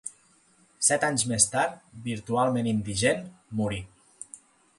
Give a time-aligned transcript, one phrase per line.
[0.87, 1.75] Set anys més tard,
[2.07, 3.23] virtualment indigent,
[3.61, 3.81] morí.